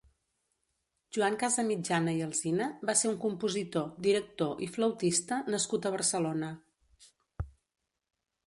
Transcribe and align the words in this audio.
Joan 1.17 1.35
Casamitjana 1.43 2.15
i 2.19 2.23
Alsina 2.27 2.69
va 2.91 2.95
ser 3.03 3.11
un 3.11 3.19
compositor, 3.25 3.85
director 4.07 4.65
i 4.69 4.71
flautista 4.79 5.41
nascut 5.57 5.87
a 5.87 5.93
Barcelona. 5.99 6.51